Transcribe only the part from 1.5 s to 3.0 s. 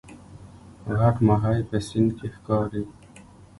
په سیند کې ښکاري